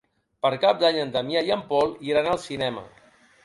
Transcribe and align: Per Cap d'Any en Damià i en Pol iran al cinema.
Per 0.45 0.49
Cap 0.63 0.79
d'Any 0.83 0.97
en 1.03 1.11
Damià 1.19 1.45
i 1.49 1.55
en 1.59 1.63
Pol 1.69 1.95
iran 2.11 2.33
al 2.35 2.43
cinema. 2.51 2.89